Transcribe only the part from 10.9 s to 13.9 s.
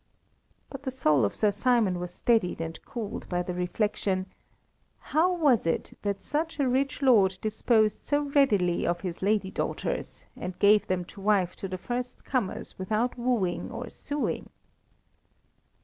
to wife to the first comers without wooing or